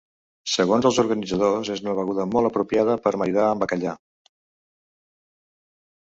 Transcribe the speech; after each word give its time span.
Segons 0.51 0.85
els 0.89 0.99
organitzadors, 1.01 1.67
és 1.73 1.83
una 1.83 1.93
beguda 1.99 2.25
molt 2.35 2.49
apropiada 2.49 2.95
per 3.03 3.11
a 3.17 3.19
maridar 3.23 3.43
amb 3.49 3.65
bacallà. 3.65 3.93